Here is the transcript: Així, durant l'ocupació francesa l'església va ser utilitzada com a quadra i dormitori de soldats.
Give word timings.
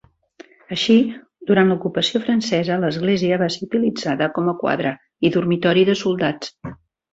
Així, 0.75 0.95
durant 1.51 1.69
l'ocupació 1.71 2.21
francesa 2.23 2.79
l'església 2.85 3.39
va 3.43 3.51
ser 3.57 3.69
utilitzada 3.69 4.33
com 4.41 4.51
a 4.51 4.57
quadra 4.65 4.97
i 5.31 5.35
dormitori 5.39 5.87
de 5.93 5.99
soldats. 6.05 6.55